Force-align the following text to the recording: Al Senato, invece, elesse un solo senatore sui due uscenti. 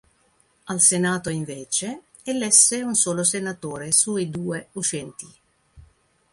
Al 0.65 0.79
Senato, 0.81 1.29
invece, 1.29 2.05
elesse 2.23 2.81
un 2.81 2.95
solo 2.95 3.23
senatore 3.23 3.91
sui 3.91 4.31
due 4.31 4.69
uscenti. 4.71 5.31